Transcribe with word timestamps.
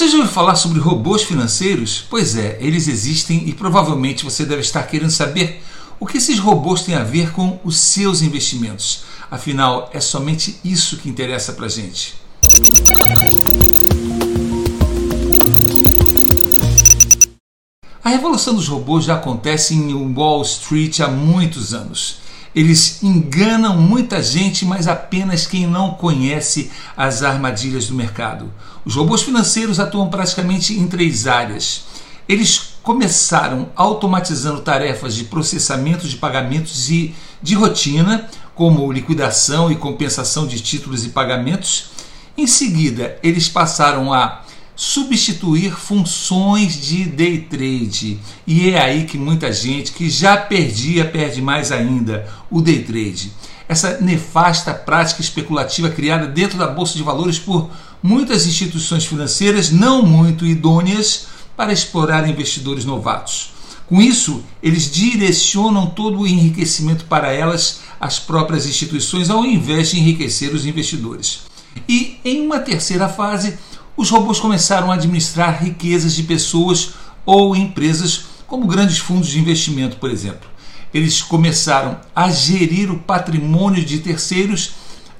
Você 0.00 0.08
já 0.08 0.16
ouviu 0.16 0.32
falar 0.32 0.56
sobre 0.56 0.80
robôs 0.80 1.24
financeiros? 1.24 2.06
Pois 2.08 2.34
é, 2.34 2.56
eles 2.58 2.88
existem 2.88 3.46
e 3.46 3.52
provavelmente 3.52 4.24
você 4.24 4.46
deve 4.46 4.62
estar 4.62 4.82
querendo 4.84 5.10
saber 5.10 5.62
o 6.00 6.06
que 6.06 6.16
esses 6.16 6.38
robôs 6.38 6.80
têm 6.80 6.94
a 6.94 7.04
ver 7.04 7.32
com 7.32 7.60
os 7.62 7.76
seus 7.76 8.22
investimentos. 8.22 9.02
Afinal, 9.30 9.90
é 9.92 10.00
somente 10.00 10.58
isso 10.64 10.96
que 10.96 11.10
interessa 11.10 11.52
para 11.52 11.68
gente. 11.68 12.14
A 18.02 18.08
revolução 18.08 18.54
dos 18.54 18.68
robôs 18.68 19.04
já 19.04 19.16
acontece 19.16 19.74
em 19.74 19.92
Wall 20.14 20.40
Street 20.40 21.00
há 21.00 21.08
muitos 21.08 21.74
anos. 21.74 22.20
Eles 22.54 23.02
enganam 23.02 23.76
muita 23.76 24.22
gente, 24.22 24.64
mas 24.64 24.88
apenas 24.88 25.46
quem 25.46 25.66
não 25.66 25.94
conhece 25.94 26.70
as 26.96 27.22
armadilhas 27.22 27.86
do 27.86 27.94
mercado. 27.94 28.52
Os 28.84 28.96
robôs 28.96 29.22
financeiros 29.22 29.78
atuam 29.78 30.08
praticamente 30.08 30.74
em 30.74 30.86
três 30.86 31.26
áreas. 31.26 31.84
Eles 32.28 32.74
começaram 32.82 33.68
automatizando 33.76 34.62
tarefas 34.62 35.14
de 35.14 35.24
processamento 35.24 36.08
de 36.08 36.16
pagamentos 36.16 36.90
e 36.90 37.14
de 37.42 37.54
rotina, 37.54 38.28
como 38.54 38.92
liquidação 38.92 39.70
e 39.70 39.76
compensação 39.76 40.46
de 40.46 40.60
títulos 40.60 41.04
e 41.04 41.10
pagamentos. 41.10 41.90
Em 42.36 42.46
seguida, 42.46 43.18
eles 43.22 43.48
passaram 43.48 44.12
a 44.12 44.42
substituir 44.80 45.78
funções 45.78 46.80
de 46.80 47.04
day 47.04 47.36
trade. 47.36 48.18
E 48.46 48.70
é 48.70 48.80
aí 48.80 49.04
que 49.04 49.18
muita 49.18 49.52
gente 49.52 49.92
que 49.92 50.08
já 50.08 50.38
perdia 50.38 51.04
perde 51.04 51.42
mais 51.42 51.70
ainda 51.70 52.26
o 52.50 52.62
day 52.62 52.82
trade. 52.82 53.30
Essa 53.68 53.98
nefasta 54.00 54.72
prática 54.72 55.20
especulativa 55.20 55.90
criada 55.90 56.26
dentro 56.26 56.56
da 56.56 56.66
bolsa 56.66 56.94
de 56.96 57.02
valores 57.02 57.38
por 57.38 57.68
muitas 58.02 58.46
instituições 58.46 59.04
financeiras 59.04 59.70
não 59.70 60.02
muito 60.02 60.46
idôneas 60.46 61.26
para 61.54 61.74
explorar 61.74 62.26
investidores 62.26 62.86
novatos. 62.86 63.52
Com 63.86 64.00
isso, 64.00 64.42
eles 64.62 64.90
direcionam 64.90 65.90
todo 65.90 66.20
o 66.20 66.26
enriquecimento 66.26 67.04
para 67.04 67.30
elas, 67.30 67.80
as 68.00 68.18
próprias 68.18 68.64
instituições, 68.64 69.28
ao 69.28 69.44
invés 69.44 69.90
de 69.90 69.98
enriquecer 69.98 70.54
os 70.54 70.64
investidores. 70.64 71.40
E 71.86 72.18
em 72.24 72.40
uma 72.40 72.60
terceira 72.60 73.10
fase, 73.10 73.58
os 74.00 74.08
robôs 74.08 74.40
começaram 74.40 74.90
a 74.90 74.94
administrar 74.94 75.62
riquezas 75.62 76.14
de 76.14 76.22
pessoas 76.22 76.92
ou 77.26 77.54
empresas, 77.54 78.24
como 78.46 78.66
grandes 78.66 78.96
fundos 78.96 79.28
de 79.28 79.38
investimento, 79.38 79.98
por 79.98 80.10
exemplo. 80.10 80.48
Eles 80.92 81.20
começaram 81.20 82.00
a 82.16 82.30
gerir 82.30 82.90
o 82.90 82.98
patrimônio 82.98 83.84
de 83.84 83.98
terceiros 83.98 84.70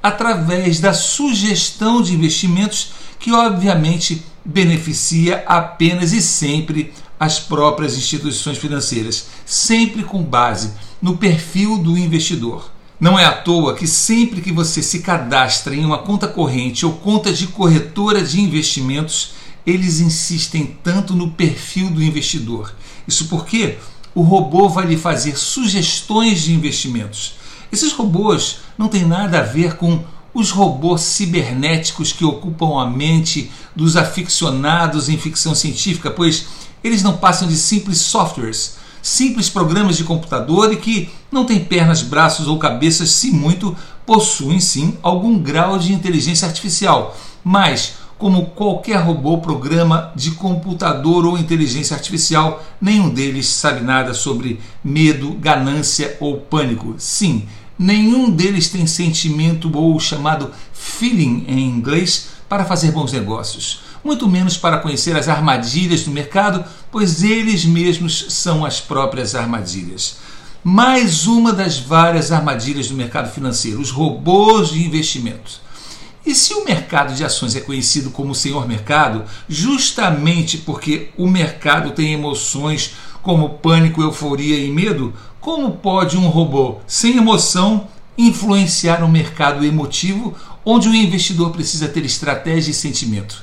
através 0.02 0.80
da 0.80 0.94
sugestão 0.94 2.00
de 2.00 2.14
investimentos 2.14 2.92
que, 3.18 3.32
obviamente, 3.32 4.24
beneficia 4.42 5.44
apenas 5.46 6.14
e 6.14 6.22
sempre 6.22 6.94
as 7.18 7.38
próprias 7.38 7.98
instituições 7.98 8.56
financeiras, 8.56 9.26
sempre 9.44 10.02
com 10.02 10.22
base 10.22 10.72
no 11.02 11.18
perfil 11.18 11.76
do 11.76 11.98
investidor. 11.98 12.72
Não 13.00 13.18
é 13.18 13.24
à 13.24 13.32
toa 13.32 13.74
que 13.74 13.86
sempre 13.86 14.42
que 14.42 14.52
você 14.52 14.82
se 14.82 14.98
cadastra 14.98 15.74
em 15.74 15.86
uma 15.86 15.98
conta 15.98 16.28
corrente 16.28 16.84
ou 16.84 16.92
conta 16.92 17.32
de 17.32 17.46
corretora 17.46 18.22
de 18.22 18.38
investimentos, 18.38 19.32
eles 19.66 20.00
insistem 20.00 20.76
tanto 20.84 21.14
no 21.14 21.30
perfil 21.30 21.88
do 21.88 22.02
investidor. 22.02 22.74
Isso 23.08 23.26
porque 23.28 23.78
o 24.14 24.20
robô 24.20 24.68
vai 24.68 24.84
lhe 24.84 24.98
fazer 24.98 25.38
sugestões 25.38 26.42
de 26.42 26.52
investimentos. 26.52 27.36
Esses 27.72 27.90
robôs 27.92 28.58
não 28.76 28.88
têm 28.88 29.06
nada 29.06 29.38
a 29.38 29.44
ver 29.44 29.76
com 29.76 30.04
os 30.34 30.50
robôs 30.50 31.00
cibernéticos 31.00 32.12
que 32.12 32.24
ocupam 32.24 32.82
a 32.82 32.86
mente 32.86 33.50
dos 33.74 33.96
aficionados 33.96 35.08
em 35.08 35.16
ficção 35.16 35.54
científica, 35.54 36.10
pois 36.10 36.46
eles 36.84 37.02
não 37.02 37.16
passam 37.16 37.48
de 37.48 37.56
simples 37.56 37.98
softwares 37.98 38.78
simples 39.02 39.48
programas 39.48 39.96
de 39.96 40.04
computador 40.04 40.72
e 40.72 40.76
que 40.76 41.10
não 41.30 41.44
têm 41.44 41.60
pernas, 41.60 42.02
braços 42.02 42.46
ou 42.46 42.58
cabeças, 42.58 43.10
se 43.10 43.30
muito, 43.30 43.76
possuem 44.04 44.60
sim 44.60 44.96
algum 45.02 45.38
grau 45.38 45.78
de 45.78 45.92
inteligência 45.92 46.46
artificial, 46.46 47.16
mas 47.44 47.94
como 48.18 48.46
qualquer 48.46 48.96
robô, 48.96 49.38
programa 49.38 50.12
de 50.14 50.32
computador 50.32 51.24
ou 51.24 51.38
inteligência 51.38 51.96
artificial, 51.96 52.62
nenhum 52.78 53.08
deles 53.08 53.46
sabe 53.46 53.80
nada 53.80 54.12
sobre 54.12 54.60
medo, 54.84 55.32
ganância 55.32 56.18
ou 56.20 56.36
pânico. 56.36 56.94
Sim, 56.98 57.48
nenhum 57.78 58.30
deles 58.30 58.68
tem 58.68 58.86
sentimento 58.86 59.74
ou 59.74 59.98
chamado 59.98 60.50
feeling 60.72 61.46
em 61.48 61.60
inglês 61.60 62.28
para 62.46 62.66
fazer 62.66 62.92
bons 62.92 63.12
negócios 63.12 63.89
muito 64.04 64.28
menos 64.28 64.56
para 64.56 64.78
conhecer 64.78 65.16
as 65.16 65.28
armadilhas 65.28 66.04
do 66.04 66.10
mercado, 66.10 66.64
pois 66.90 67.22
eles 67.22 67.64
mesmos 67.64 68.26
são 68.30 68.64
as 68.64 68.80
próprias 68.80 69.34
armadilhas. 69.34 70.16
Mais 70.62 71.26
uma 71.26 71.52
das 71.52 71.78
várias 71.78 72.30
armadilhas 72.32 72.88
do 72.88 72.94
mercado 72.94 73.32
financeiro, 73.32 73.80
os 73.80 73.90
robôs 73.90 74.70
de 74.70 74.84
investimento. 74.84 75.60
E 76.24 76.34
se 76.34 76.52
o 76.52 76.64
mercado 76.64 77.14
de 77.14 77.24
ações 77.24 77.56
é 77.56 77.60
conhecido 77.60 78.10
como 78.10 78.34
senhor 78.34 78.68
mercado, 78.68 79.24
justamente 79.48 80.58
porque 80.58 81.08
o 81.16 81.26
mercado 81.26 81.92
tem 81.92 82.12
emoções 82.12 82.92
como 83.22 83.48
pânico, 83.50 84.02
euforia 84.02 84.58
e 84.58 84.70
medo, 84.70 85.14
como 85.40 85.72
pode 85.72 86.16
um 86.16 86.28
robô 86.28 86.76
sem 86.86 87.16
emoção 87.16 87.88
influenciar 88.18 89.02
um 89.02 89.08
mercado 89.08 89.64
emotivo 89.64 90.36
onde 90.64 90.88
o 90.88 90.94
investidor 90.94 91.50
precisa 91.50 91.88
ter 91.88 92.04
estratégia 92.04 92.70
e 92.70 92.74
sentimento? 92.74 93.42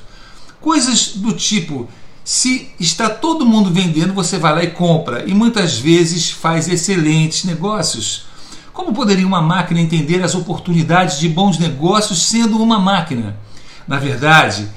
Coisas 0.68 1.12
do 1.14 1.32
tipo: 1.32 1.88
se 2.22 2.68
está 2.78 3.08
todo 3.08 3.46
mundo 3.46 3.70
vendendo, 3.70 4.12
você 4.12 4.36
vai 4.36 4.52
lá 4.52 4.62
e 4.62 4.70
compra, 4.70 5.24
e 5.26 5.32
muitas 5.32 5.78
vezes 5.78 6.30
faz 6.30 6.68
excelentes 6.68 7.44
negócios. 7.44 8.26
Como 8.70 8.92
poderia 8.92 9.26
uma 9.26 9.40
máquina 9.40 9.80
entender 9.80 10.22
as 10.22 10.34
oportunidades 10.34 11.18
de 11.18 11.26
bons 11.26 11.56
negócios 11.58 12.20
sendo 12.20 12.62
uma 12.62 12.78
máquina? 12.78 13.38
Na 13.86 13.98
verdade, 13.98 14.68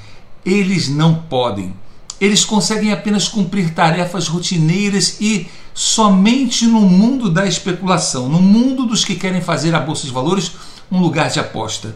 eles 0.46 0.88
não 0.88 1.14
podem. 1.14 1.74
Eles 2.18 2.42
conseguem 2.42 2.90
apenas 2.90 3.28
cumprir 3.28 3.74
tarefas 3.74 4.28
rotineiras 4.28 5.18
e 5.20 5.46
somente 5.74 6.64
no 6.64 6.80
mundo 6.80 7.28
da 7.28 7.46
especulação, 7.46 8.30
no 8.30 8.40
mundo 8.40 8.86
dos 8.86 9.04
que 9.04 9.14
querem 9.14 9.42
fazer 9.42 9.74
a 9.74 9.80
bolsa 9.80 10.06
de 10.06 10.12
valores 10.12 10.52
um 10.90 11.00
lugar 11.00 11.28
de 11.28 11.38
aposta. 11.38 11.94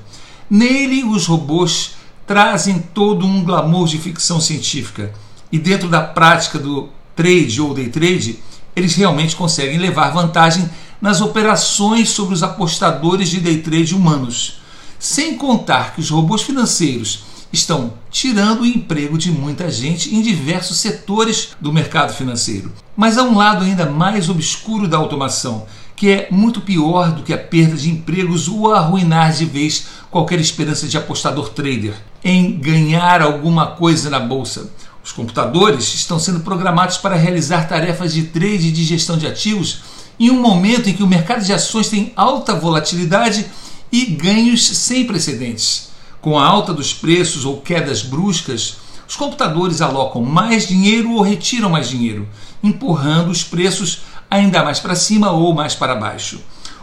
Nele, 0.50 1.02
os 1.02 1.24
robôs 1.24 1.95
trazem 2.26 2.78
todo 2.78 3.24
um 3.24 3.44
glamour 3.44 3.86
de 3.86 3.98
ficção 3.98 4.40
científica. 4.40 5.12
E 5.50 5.58
dentro 5.58 5.88
da 5.88 6.02
prática 6.02 6.58
do 6.58 6.88
trade 7.14 7.60
ou 7.60 7.72
day 7.72 7.88
trade, 7.88 8.40
eles 8.74 8.94
realmente 8.94 9.36
conseguem 9.36 9.78
levar 9.78 10.10
vantagem 10.10 10.68
nas 11.00 11.20
operações 11.20 12.10
sobre 12.10 12.34
os 12.34 12.42
apostadores 12.42 13.28
de 13.28 13.40
day 13.40 13.58
trade 13.58 13.94
humanos. 13.94 14.60
Sem 14.98 15.36
contar 15.36 15.94
que 15.94 16.00
os 16.00 16.10
robôs 16.10 16.42
financeiros 16.42 17.24
estão 17.52 17.94
tirando 18.10 18.62
o 18.62 18.66
emprego 18.66 19.16
de 19.16 19.30
muita 19.30 19.70
gente 19.70 20.14
em 20.14 20.20
diversos 20.20 20.78
setores 20.78 21.50
do 21.60 21.72
mercado 21.72 22.12
financeiro. 22.12 22.72
Mas 22.96 23.16
há 23.16 23.22
um 23.22 23.36
lado 23.36 23.64
ainda 23.64 23.86
mais 23.86 24.28
obscuro 24.28 24.88
da 24.88 24.96
automação, 24.96 25.66
que 25.96 26.10
é 26.10 26.28
muito 26.30 26.60
pior 26.60 27.10
do 27.10 27.22
que 27.22 27.32
a 27.32 27.38
perda 27.38 27.74
de 27.74 27.90
empregos 27.90 28.48
ou 28.48 28.72
arruinar 28.72 29.32
de 29.32 29.46
vez 29.46 29.86
qualquer 30.10 30.38
esperança 30.38 30.86
de 30.86 30.98
apostador 30.98 31.48
trader 31.48 31.94
em 32.22 32.58
ganhar 32.58 33.22
alguma 33.22 33.68
coisa 33.68 34.10
na 34.10 34.20
bolsa. 34.20 34.70
Os 35.02 35.10
computadores 35.10 35.94
estão 35.94 36.18
sendo 36.18 36.40
programados 36.40 36.98
para 36.98 37.16
realizar 37.16 37.66
tarefas 37.66 38.12
de 38.12 38.24
trade 38.24 38.68
e 38.68 38.72
de 38.72 38.84
gestão 38.84 39.16
de 39.16 39.26
ativos 39.26 39.80
em 40.18 40.30
um 40.30 40.40
momento 40.40 40.88
em 40.88 40.92
que 40.92 41.02
o 41.02 41.06
mercado 41.06 41.44
de 41.44 41.52
ações 41.52 41.88
tem 41.88 42.12
alta 42.14 42.54
volatilidade 42.54 43.46
e 43.90 44.04
ganhos 44.04 44.66
sem 44.66 45.06
precedentes. 45.06 45.90
Com 46.20 46.38
a 46.38 46.44
alta 46.44 46.74
dos 46.74 46.92
preços 46.92 47.44
ou 47.44 47.60
quedas 47.60 48.02
bruscas, 48.02 48.78
os 49.08 49.14
computadores 49.14 49.80
alocam 49.80 50.22
mais 50.22 50.66
dinheiro 50.66 51.12
ou 51.12 51.22
retiram 51.22 51.70
mais 51.70 51.88
dinheiro, 51.88 52.28
empurrando 52.62 53.30
os 53.30 53.44
preços 53.44 54.00
ainda 54.30 54.62
mais 54.62 54.80
para 54.80 54.94
cima 54.94 55.30
ou 55.30 55.54
mais 55.54 55.74
para 55.74 55.94
baixo, 55.94 56.40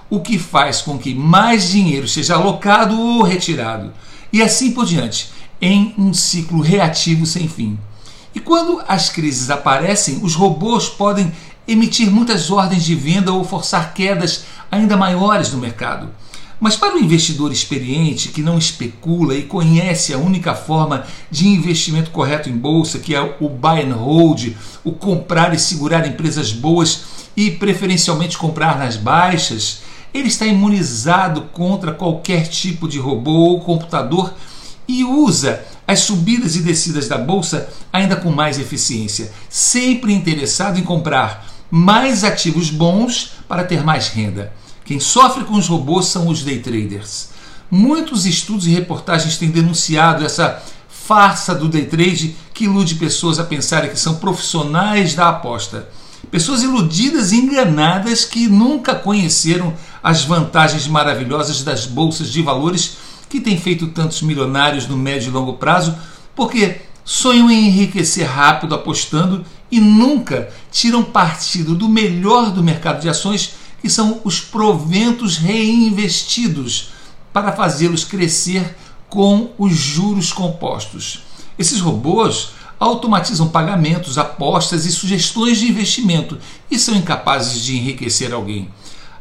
o 0.10 0.20
que 0.20 0.38
faz 0.38 0.82
com 0.82 0.98
que 0.98 1.14
mais 1.14 1.70
dinheiro 1.70 2.08
seja 2.08 2.36
alocado 2.36 3.00
ou 3.00 3.24
retirado, 3.24 3.94
e 4.32 4.42
assim 4.42 4.72
por 4.72 4.86
diante, 4.86 5.32
em 5.62 5.94
um 5.98 6.14
ciclo 6.14 6.62
reativo 6.62 7.26
sem 7.26 7.48
fim. 7.48 7.80
E 8.36 8.40
quando 8.40 8.82
as 8.88 9.10
crises 9.10 9.50
aparecem, 9.50 10.20
os 10.24 10.36
robôs 10.36 10.90
podem 10.90 11.32
emitir 11.68 12.12
muitas 12.12 12.50
ordens 12.52 12.84
de 12.84 12.96
venda 12.96 13.32
ou 13.32 13.44
forçar 13.44 13.94
quedas 13.94 14.46
ainda 14.72 14.98
maiores 14.98 15.52
no 15.52 15.60
mercado. 15.60 16.10
Mas 16.64 16.78
para 16.78 16.96
o 16.96 17.00
investidor 17.00 17.52
experiente 17.52 18.30
que 18.30 18.42
não 18.42 18.58
especula 18.58 19.36
e 19.36 19.44
conhece 19.44 20.14
a 20.14 20.18
única 20.18 20.56
forma 20.56 21.06
de 21.30 21.46
investimento 21.46 22.10
correto 22.10 22.50
em 22.50 22.56
bolsa, 22.56 23.00
que 23.00 23.14
é 23.14 23.36
o 23.42 23.50
buy 23.50 23.82
and 23.82 23.94
hold, 23.94 24.54
o 24.82 24.94
comprar 24.94 25.54
e 25.54 25.60
segurar 25.60 26.08
empresas 26.08 26.54
boas 26.54 27.04
e 27.36 27.52
preferencialmente 27.52 28.38
comprar 28.38 28.80
nas 28.80 28.96
baixas, 28.96 29.82
ele 30.14 30.30
está 30.30 30.46
imunizado 30.46 31.50
contra 31.52 31.92
qualquer 31.92 32.48
tipo 32.48 32.88
de 32.88 32.98
robô 32.98 33.50
ou 33.50 33.60
computador 33.60 34.34
e 34.88 35.04
usa 35.04 35.66
as 35.86 36.00
subidas 36.00 36.56
e 36.56 36.62
descidas 36.62 37.10
da 37.10 37.18
bolsa 37.18 37.68
ainda 37.92 38.16
com 38.16 38.32
mais 38.32 38.58
eficiência, 38.58 39.34
sempre 39.50 40.14
interessado 40.14 40.80
em 40.80 40.84
comprar 40.84 41.46
mais 41.70 42.24
ativos 42.24 42.70
bons 42.70 43.32
para 43.50 43.66
ter 43.66 43.84
mais 43.84 44.08
renda. 44.08 44.63
Quem 44.86 45.00
sofre 45.00 45.46
com 45.46 45.54
os 45.54 45.68
robôs 45.68 46.08
são 46.08 46.28
os 46.28 46.44
day 46.44 46.60
traders. 46.60 47.30
Muitos 47.72 48.26
estudos 48.26 48.68
e 48.68 48.72
reportagens 48.72 49.38
têm 49.38 49.50
denunciado 49.50 50.26
essa 50.26 50.62
farsa 50.90 51.56
do 51.56 51.68
day 51.68 51.86
trade 51.86 52.36
que 52.54 52.66
ilude 52.66 52.96
pessoas 52.96 53.40
a 53.40 53.44
pensarem 53.44 53.90
que 53.90 54.00
são 54.00 54.16
profissionais 54.16 55.16
da 55.16 55.30
aposta. 55.30 55.90
Pessoas 56.30 56.64
iludidas 56.64 57.32
e 57.32 57.38
enganadas 57.38 58.26
que 58.26 58.48
nunca 58.48 58.96
conheceram 58.96 59.74
as 60.02 60.24
vantagens 60.24 60.88
maravilhosas 60.88 61.64
das 61.64 61.86
bolsas 61.86 62.30
de 62.30 62.42
valores 62.42 62.98
que 63.30 63.40
têm 63.40 63.58
feito 63.58 63.88
tantos 63.88 64.22
milionários 64.22 64.88
no 64.88 64.98
médio 64.98 65.30
e 65.30 65.32
longo 65.32 65.54
prazo, 65.54 65.96
porque 66.36 66.82
sonham 67.04 67.50
em 67.50 67.68
enriquecer 67.68 68.28
rápido 68.28 68.76
apostando 68.76 69.46
e 69.72 69.80
nunca 69.80 70.50
tiram 70.72 71.04
partido 71.04 71.76
do 71.76 71.90
melhor 71.90 72.52
do 72.52 72.64
mercado 72.64 73.02
de 73.02 73.10
ações, 73.10 73.56
que 73.84 73.90
são 73.90 74.22
os 74.24 74.40
proventos 74.40 75.36
reinvestidos 75.36 76.92
para 77.34 77.52
fazê-los 77.52 78.06
crescer 78.06 78.78
com 79.10 79.52
os 79.58 79.74
juros 79.74 80.32
compostos. 80.32 81.24
Esses 81.60 81.82
robôs 81.82 82.52
automatizam 82.80 83.50
pagamentos, 83.50 84.18
apostas 84.18 84.86
e 84.86 84.92
sugestões 84.92 85.60
de 85.60 85.70
investimento 85.70 86.38
e 86.72 86.80
são 86.80 86.96
incapazes 86.96 87.62
de 87.62 87.76
enriquecer 87.76 88.34
alguém. 88.34 88.70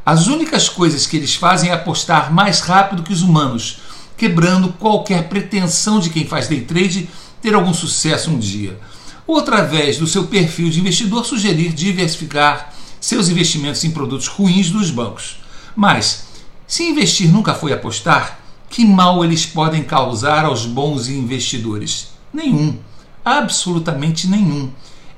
As 0.05 0.27
únicas 0.27 0.69
coisas 0.69 1.05
que 1.05 1.17
eles 1.17 1.35
fazem 1.35 1.69
é 1.69 1.73
apostar 1.73 2.33
mais 2.33 2.61
rápido 2.61 3.03
que 3.03 3.11
os 3.11 3.21
humanos, 3.21 3.79
quebrando 4.15 4.71
qualquer 4.79 5.27
pretensão 5.27 5.99
de 5.99 6.09
quem 6.09 6.25
faz 6.25 6.47
day 6.47 6.61
trade 6.61 7.09
ter 7.41 7.53
algum 7.53 7.73
sucesso 7.73 8.29
um 8.29 8.39
dia. 8.39 8.79
Ou 9.27 9.39
através 9.39 9.97
do 9.97 10.07
seu 10.07 10.23
perfil 10.27 10.69
de 10.69 10.79
investidor 10.79 11.25
sugerir 11.25 11.73
diversificar 11.73 12.72
seus 13.05 13.27
investimentos 13.29 13.83
em 13.83 13.91
produtos 13.91 14.27
ruins 14.27 14.69
dos 14.69 14.89
bancos. 14.91 15.37
Mas, 15.75 16.27
se 16.65 16.83
investir 16.83 17.29
nunca 17.29 17.53
foi 17.53 17.73
apostar, 17.73 18.39
que 18.69 18.85
mal 18.85 19.23
eles 19.23 19.45
podem 19.45 19.83
causar 19.83 20.45
aos 20.45 20.65
bons 20.65 21.07
investidores? 21.07 22.09
Nenhum 22.33 22.77
absolutamente 23.23 24.27
nenhum. 24.27 24.69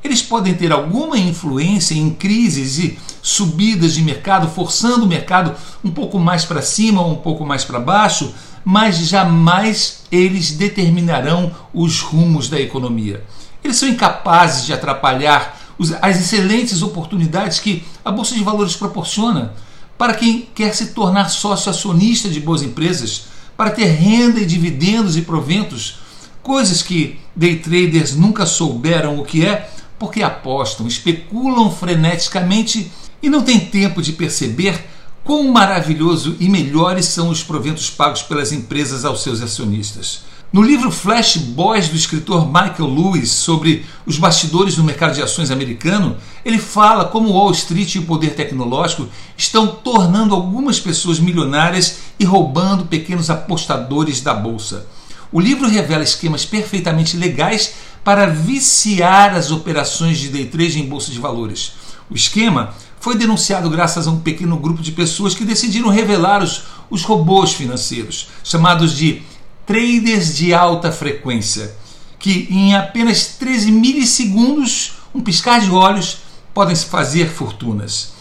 Eles 0.03 0.21
podem 0.21 0.53
ter 0.53 0.71
alguma 0.71 1.17
influência 1.17 1.95
em 1.95 2.11
crises 2.11 2.77
e 2.77 2.99
subidas 3.23 3.95
de 3.95 4.03
mercado, 4.03 4.47
forçando 4.47 5.05
o 5.05 5.07
mercado 5.07 5.55
um 5.83 5.89
pouco 5.89 6.19
mais 6.19 6.45
para 6.45 6.61
cima 6.61 7.01
ou 7.01 7.13
um 7.13 7.15
pouco 7.15 7.43
mais 7.43 7.63
para 7.63 7.79
baixo, 7.79 8.33
mas 8.63 8.97
jamais 8.97 10.03
eles 10.11 10.51
determinarão 10.51 11.51
os 11.73 12.01
rumos 12.01 12.49
da 12.49 12.59
economia. 12.59 13.23
Eles 13.63 13.77
são 13.77 13.89
incapazes 13.89 14.65
de 14.65 14.73
atrapalhar 14.73 15.59
as 16.01 16.19
excelentes 16.19 16.81
oportunidades 16.81 17.59
que 17.59 17.83
a 18.03 18.11
Bolsa 18.11 18.35
de 18.35 18.43
Valores 18.43 18.75
proporciona 18.75 19.53
para 19.97 20.13
quem 20.13 20.47
quer 20.53 20.73
se 20.73 20.87
tornar 20.87 21.29
sócio 21.29 21.69
acionista 21.69 22.29
de 22.29 22.39
boas 22.39 22.61
empresas, 22.61 23.25
para 23.55 23.71
ter 23.71 23.85
renda 23.85 24.39
e 24.39 24.45
dividendos 24.45 25.15
e 25.15 25.21
proventos 25.21 25.99
coisas 26.43 26.81
que 26.81 27.19
day 27.35 27.57
traders 27.57 28.15
nunca 28.15 28.45
souberam 28.45 29.19
o 29.19 29.25
que 29.25 29.45
é, 29.45 29.69
porque 29.97 30.21
apostam, 30.21 30.87
especulam 30.87 31.71
freneticamente 31.71 32.91
e 33.23 33.29
não 33.29 33.41
têm 33.41 33.59
tempo 33.59 34.01
de 34.01 34.11
perceber 34.11 34.85
quão 35.23 35.51
maravilhoso 35.51 36.35
e 36.39 36.47
melhores 36.47 37.05
são 37.05 37.29
os 37.29 37.41
proventos 37.41 37.89
pagos 37.89 38.21
pelas 38.21 38.51
empresas 38.51 39.03
aos 39.05 39.23
seus 39.23 39.41
acionistas. 39.41 40.21
No 40.53 40.61
livro 40.61 40.89
Flash 40.89 41.37
Boys 41.37 41.89
do 41.89 41.95
escritor 41.95 42.45
Michael 42.45 42.87
Lewis 42.87 43.31
sobre 43.31 43.85
os 44.05 44.17
bastidores 44.17 44.75
do 44.75 44.83
mercado 44.83 45.13
de 45.13 45.21
ações 45.21 45.51
americano, 45.51 46.15
ele 46.45 46.59
fala 46.59 47.05
como 47.05 47.31
Wall 47.31 47.51
Street 47.51 47.95
e 47.95 47.99
o 47.99 48.05
poder 48.05 48.35
tecnológico 48.35 49.07
estão 49.37 49.67
tornando 49.67 50.33
algumas 50.33 50.79
pessoas 50.79 51.19
milionárias 51.19 51.97
e 52.17 52.23
roubando 52.23 52.85
pequenos 52.85 53.29
apostadores 53.29 54.21
da 54.21 54.33
bolsa. 54.33 54.85
O 55.31 55.41
livro 55.41 55.67
revela 55.67 56.03
esquemas 56.03 56.45
perfeitamente 56.45 57.17
legais 57.17 57.73
para 58.03 58.27
viciar 58.27 59.35
as 59.35 59.51
operações 59.51 60.19
de 60.19 60.29
day 60.29 60.45
trade 60.45 60.79
em 60.79 60.87
bolsa 60.87 61.11
de 61.11 61.19
valores. 61.19 61.73
O 62.09 62.15
esquema 62.15 62.73
foi 62.99 63.17
denunciado 63.17 63.69
graças 63.69 64.07
a 64.07 64.11
um 64.11 64.19
pequeno 64.19 64.57
grupo 64.57 64.81
de 64.81 64.91
pessoas 64.91 65.35
que 65.35 65.43
decidiram 65.43 65.89
revelar 65.89 66.41
os, 66.41 66.63
os 66.89 67.03
robôs 67.03 67.51
financeiros, 67.51 68.29
chamados 68.43 68.95
de 68.95 69.21
traders 69.65 70.35
de 70.35 70.53
alta 70.53 70.91
frequência, 70.91 71.75
que 72.19 72.47
em 72.49 72.75
apenas 72.75 73.27
13 73.39 73.71
milissegundos, 73.71 74.93
um 75.13 75.21
piscar 75.21 75.61
de 75.61 75.69
olhos, 75.69 76.17
podem 76.53 76.75
fazer 76.75 77.29
fortunas. 77.29 78.13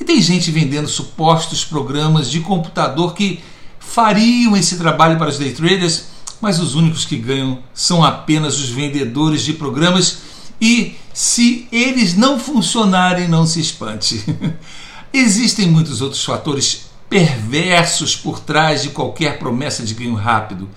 E 0.00 0.04
tem 0.04 0.20
gente 0.20 0.50
vendendo 0.50 0.88
supostos 0.88 1.64
programas 1.64 2.30
de 2.30 2.40
computador 2.40 3.14
que 3.14 3.40
fariam 3.78 4.56
esse 4.56 4.76
trabalho 4.76 5.18
para 5.18 5.28
os 5.28 5.38
day 5.38 5.52
traders 5.52 6.12
mas 6.42 6.58
os 6.58 6.74
únicos 6.74 7.04
que 7.04 7.16
ganham 7.16 7.60
são 7.72 8.02
apenas 8.02 8.58
os 8.58 8.68
vendedores 8.68 9.42
de 9.42 9.52
programas 9.52 10.18
e 10.60 10.96
se 11.14 11.68
eles 11.70 12.16
não 12.16 12.36
funcionarem, 12.36 13.28
não 13.28 13.46
se 13.46 13.60
espante. 13.60 14.24
Existem 15.14 15.68
muitos 15.68 16.00
outros 16.00 16.24
fatores 16.24 16.86
perversos 17.08 18.16
por 18.16 18.40
trás 18.40 18.82
de 18.82 18.88
qualquer 18.88 19.38
promessa 19.38 19.84
de 19.84 19.94
ganho 19.94 20.14
rápido. 20.14 20.68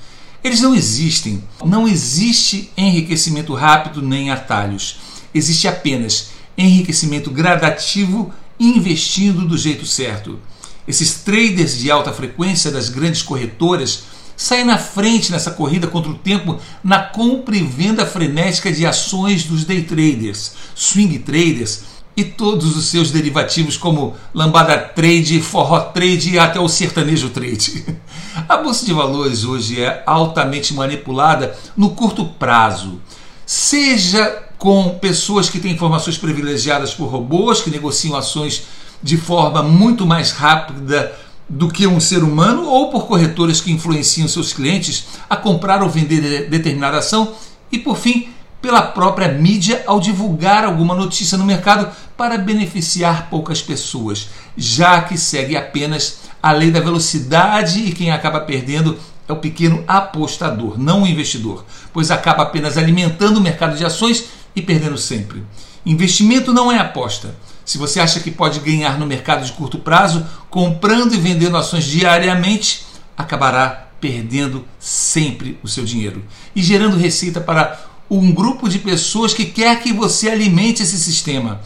Eles 0.46 0.62
não 0.62 0.76
existem. 0.76 1.44
Não 1.66 1.88
existe 1.88 2.70
enriquecimento 2.78 3.56
rápido 3.56 4.00
nem 4.00 4.30
atalhos. 4.30 4.98
Existe 5.34 5.68
apenas 5.68 6.30
enriquecimento 6.56 7.32
gradativo 7.32 8.32
investindo 8.60 9.48
do 9.48 9.58
jeito 9.58 9.88
certo. 9.88 10.40
Esses 10.88 11.16
traders 11.16 11.80
de 11.80 11.90
alta 11.90 12.14
frequência 12.14 12.70
das 12.70 12.90
grandes 12.90 13.24
corretoras 13.24 14.04
sai 14.38 14.64
na 14.64 14.78
frente 14.78 15.32
nessa 15.32 15.50
corrida 15.50 15.88
contra 15.88 16.12
o 16.12 16.20
tempo 16.20 16.60
na 16.84 17.00
compra 17.00 17.58
e 17.58 17.64
venda 17.64 18.06
frenética 18.06 18.72
de 18.72 18.86
ações 18.86 19.46
dos 19.46 19.66
day 19.66 19.82
traders, 19.82 20.52
swing 20.76 21.18
traders 21.20 21.86
e 22.16 22.24
todos 22.24 22.78
os 22.78 22.86
seus 22.86 23.10
derivativos 23.10 23.78
como 23.78 24.16
lambada 24.32 24.78
trade, 24.78 25.42
forró 25.42 25.80
trade 25.80 26.36
e 26.36 26.40
até 26.40 26.60
o 26.60 26.70
sertanejo 26.70 27.30
trade. 27.30 27.84
A 28.48 28.58
bolsa 28.58 28.86
de 28.86 28.94
valores 28.94 29.44
hoje 29.44 29.82
é 29.82 30.04
altamente 30.06 30.72
manipulada 30.72 31.58
no 31.76 31.92
curto 31.92 32.26
prazo, 32.26 33.02
seja 33.44 34.44
com 34.60 35.00
pessoas 35.00 35.50
que 35.50 35.60
têm 35.60 35.74
informações 35.74 36.16
privilegiadas 36.16 36.94
por 36.94 37.06
robôs 37.06 37.62
que 37.62 37.72
negociam 37.72 38.16
ações 38.16 38.64
de 39.02 39.18
forma 39.18 39.64
muito 39.64 40.06
mais 40.06 40.32
rápida 40.32 41.12
do 41.50 41.70
que 41.70 41.88
um 41.88 42.00
ser 42.00 42.24
humano 42.24 42.68
ou 42.68 42.92
por 42.92 43.08
corretores 43.08 43.62
que 43.62 43.72
influenciam 43.72 44.28
seus 44.28 44.54
clientes 44.54 45.06
a 45.28 45.36
comprar 45.36 45.82
ou 45.82 45.90
vender 45.90 46.48
determinada 46.48 47.00
ação. 47.00 47.34
E, 47.72 47.80
por 47.80 47.98
fim, 47.98 48.30
pela 48.66 48.82
própria 48.82 49.28
mídia 49.28 49.84
ao 49.86 50.00
divulgar 50.00 50.66
alguma 50.66 50.96
notícia 50.96 51.38
no 51.38 51.46
mercado 51.46 51.88
para 52.18 52.36
beneficiar 52.36 53.30
poucas 53.30 53.62
pessoas, 53.62 54.30
já 54.58 55.04
que 55.04 55.20
segue 55.20 55.56
apenas 55.56 56.22
a 56.42 56.52
lei 56.52 56.72
da 56.72 56.80
velocidade 56.80 57.82
e 57.82 57.92
quem 57.92 58.10
acaba 58.10 58.40
perdendo 58.40 58.98
é 59.30 59.32
o 59.32 59.36
pequeno 59.36 59.84
apostador, 59.88 60.80
não 60.80 61.04
o 61.04 61.08
investidor, 61.08 61.64
pois 61.94 62.10
acaba 62.10 62.42
apenas 62.42 62.76
alimentando 62.76 63.38
o 63.38 63.42
mercado 63.42 63.78
de 63.78 63.86
ações 63.86 64.30
e 64.56 64.64
perdendo 64.64 64.98
sempre. 64.98 65.44
Investimento 65.86 66.52
não 66.52 66.72
é 66.72 66.80
aposta. 66.80 67.36
Se 67.64 67.78
você 67.78 68.00
acha 68.00 68.20
que 68.20 68.32
pode 68.32 68.60
ganhar 68.62 68.98
no 68.98 69.06
mercado 69.06 69.46
de 69.46 69.52
curto 69.52 69.78
prazo, 69.78 70.26
comprando 70.50 71.14
e 71.14 71.20
vendendo 71.20 71.56
ações 71.56 71.84
diariamente, 71.84 72.84
acabará 73.16 73.90
perdendo 74.02 74.66
sempre 74.80 75.60
o 75.62 75.68
seu 75.68 75.86
dinheiro 75.86 76.26
e 76.56 76.64
gerando 76.64 76.98
receita 76.98 77.40
para 77.40 77.94
um 78.10 78.32
grupo 78.32 78.70
de 78.70 78.80
pessoas 78.80 79.34
que 79.34 79.46
quer 79.46 79.82
que 79.82 79.92
você 79.92 80.30
alimente 80.30 80.84
esse 80.84 80.98
sistema. 80.98 81.62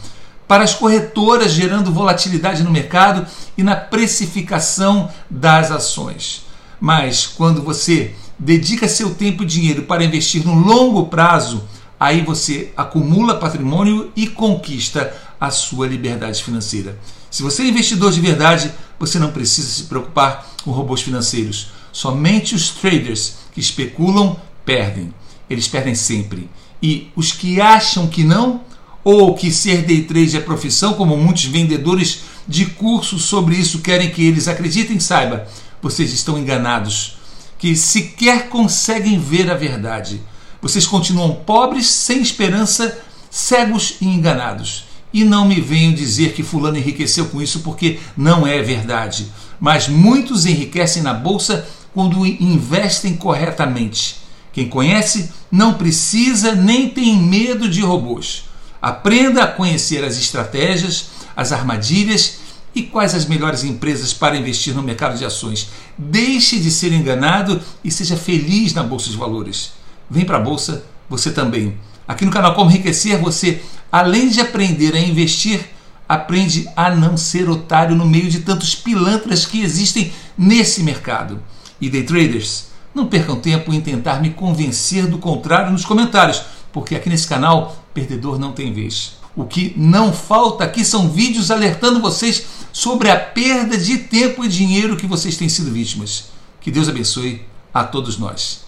Para 0.48 0.64
as 0.64 0.74
corretoras, 0.74 1.52
gerando 1.52 1.92
volatilidade 1.92 2.62
no 2.62 2.70
mercado 2.70 3.26
e 3.56 3.62
na 3.62 3.76
precificação 3.76 5.10
das 5.28 5.70
ações. 5.70 6.42
Mas 6.80 7.26
quando 7.26 7.62
você 7.62 8.14
dedica 8.38 8.88
seu 8.88 9.14
tempo 9.14 9.42
e 9.42 9.46
dinheiro 9.46 9.82
para 9.82 10.02
investir 10.02 10.44
no 10.44 10.54
longo 10.54 11.06
prazo, 11.06 11.62
aí 11.98 12.22
você 12.22 12.72
acumula 12.76 13.38
patrimônio 13.38 14.10
e 14.16 14.26
conquista 14.26 15.14
a 15.38 15.50
sua 15.50 15.86
liberdade 15.86 16.42
financeira. 16.42 16.98
Se 17.30 17.42
você 17.42 17.62
é 17.62 17.68
investidor 17.68 18.10
de 18.10 18.20
verdade, 18.20 18.72
você 18.98 19.18
não 19.18 19.30
precisa 19.30 19.68
se 19.68 19.84
preocupar 19.84 20.46
com 20.64 20.70
robôs 20.70 21.02
financeiros. 21.02 21.68
Somente 21.92 22.54
os 22.54 22.70
traders 22.70 23.36
que 23.52 23.60
especulam 23.60 24.36
perdem. 24.64 25.14
Eles 25.50 25.68
perdem 25.68 25.94
sempre. 25.94 26.48
E 26.80 27.10
os 27.14 27.32
que 27.32 27.60
acham 27.60 28.06
que 28.06 28.24
não, 28.24 28.62
ou 29.02 29.34
que 29.34 29.50
ser 29.50 29.82
day 29.82 30.02
trade 30.02 30.36
é 30.36 30.40
profissão, 30.40 30.94
como 30.94 31.16
muitos 31.16 31.44
vendedores 31.44 32.20
de 32.46 32.66
cursos 32.66 33.24
sobre 33.24 33.56
isso 33.56 33.80
querem 33.80 34.10
que 34.10 34.24
eles 34.24 34.48
acreditem, 34.48 34.98
saiba, 35.00 35.46
vocês 35.82 36.12
estão 36.12 36.38
enganados, 36.38 37.16
que 37.58 37.74
sequer 37.76 38.48
conseguem 38.48 39.18
ver 39.18 39.50
a 39.50 39.54
verdade. 39.54 40.20
Vocês 40.62 40.86
continuam 40.86 41.34
pobres, 41.34 41.86
sem 41.88 42.20
esperança, 42.20 42.98
cegos 43.30 43.96
e 44.00 44.06
enganados. 44.06 44.84
E 45.12 45.24
não 45.24 45.46
me 45.46 45.60
venham 45.60 45.92
dizer 45.92 46.32
que 46.34 46.42
Fulano 46.42 46.78
enriqueceu 46.78 47.26
com 47.26 47.42
isso, 47.42 47.60
porque 47.60 47.98
não 48.16 48.46
é 48.46 48.62
verdade. 48.62 49.26
Mas 49.58 49.88
muitos 49.88 50.46
enriquecem 50.46 51.02
na 51.02 51.12
bolsa 51.12 51.66
quando 51.92 52.24
investem 52.24 53.16
corretamente. 53.16 54.16
Quem 54.52 54.68
conhece 54.68 55.30
não 55.50 55.74
precisa 55.74 56.54
nem 56.54 56.88
tem 56.88 57.16
medo 57.16 57.68
de 57.68 57.80
robôs. 57.80 58.44
Aprenda 58.80 59.44
a 59.44 59.46
conhecer 59.46 60.04
as 60.04 60.16
estratégias, 60.16 61.10
as 61.36 61.52
armadilhas 61.52 62.38
e 62.74 62.82
quais 62.82 63.14
as 63.14 63.26
melhores 63.26 63.64
empresas 63.64 64.12
para 64.12 64.36
investir 64.36 64.74
no 64.74 64.82
mercado 64.82 65.18
de 65.18 65.24
ações. 65.24 65.68
Deixe 65.96 66.58
de 66.58 66.70
ser 66.70 66.92
enganado 66.92 67.60
e 67.84 67.90
seja 67.90 68.16
feliz 68.16 68.72
na 68.72 68.82
bolsa 68.82 69.10
de 69.10 69.16
valores. 69.16 69.72
Vem 70.08 70.24
para 70.24 70.38
a 70.38 70.40
bolsa 70.40 70.84
você 71.08 71.30
também. 71.30 71.76
Aqui 72.06 72.24
no 72.24 72.30
canal 72.30 72.54
Como 72.54 72.70
Enriquecer, 72.70 73.20
você, 73.20 73.60
além 73.90 74.28
de 74.28 74.40
aprender 74.40 74.94
a 74.94 75.00
investir, 75.00 75.60
aprende 76.08 76.68
a 76.74 76.90
não 76.90 77.16
ser 77.16 77.48
otário 77.48 77.94
no 77.94 78.06
meio 78.06 78.28
de 78.28 78.40
tantos 78.40 78.74
pilantras 78.74 79.46
que 79.46 79.62
existem 79.62 80.12
nesse 80.36 80.82
mercado. 80.82 81.40
E 81.80 81.88
day 81.88 82.02
traders, 82.02 82.69
não 82.94 83.06
percam 83.06 83.36
tempo 83.36 83.72
em 83.72 83.80
tentar 83.80 84.20
me 84.20 84.30
convencer 84.30 85.06
do 85.06 85.18
contrário 85.18 85.72
nos 85.72 85.84
comentários, 85.84 86.42
porque 86.72 86.94
aqui 86.94 87.08
nesse 87.08 87.26
canal, 87.26 87.76
perdedor 87.94 88.38
não 88.38 88.52
tem 88.52 88.72
vez. 88.72 89.18
O 89.36 89.44
que 89.44 89.72
não 89.76 90.12
falta 90.12 90.64
aqui 90.64 90.84
são 90.84 91.08
vídeos 91.08 91.50
alertando 91.50 92.00
vocês 92.00 92.46
sobre 92.72 93.10
a 93.10 93.16
perda 93.18 93.76
de 93.78 93.98
tempo 93.98 94.44
e 94.44 94.48
dinheiro 94.48 94.96
que 94.96 95.06
vocês 95.06 95.36
têm 95.36 95.48
sido 95.48 95.70
vítimas. 95.70 96.30
Que 96.60 96.70
Deus 96.70 96.88
abençoe 96.88 97.42
a 97.72 97.84
todos 97.84 98.18
nós. 98.18 98.64